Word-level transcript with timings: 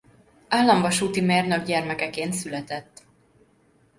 Államvasúti 0.47 1.21
mérnök 1.21 1.65
gyermekeként 1.65 2.33
született. 2.33 3.05